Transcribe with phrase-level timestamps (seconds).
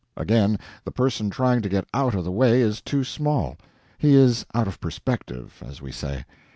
[0.17, 3.55] Again, the person trying to get out of the way is too small;
[3.99, 6.25] he is out of perspective, as we say.